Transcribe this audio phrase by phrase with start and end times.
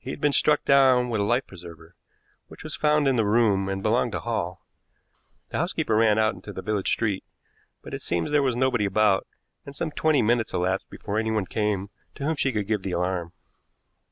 [0.00, 1.94] He had been struck down with a life preserver,
[2.48, 4.66] which was found in the room and belonged to Hall.
[5.50, 7.22] The housekeeper ran out into the village street,
[7.80, 9.24] but it seems there was nobody about,
[9.64, 13.34] and some twenty minutes elapsed before anyone came to whom she could give the alarm.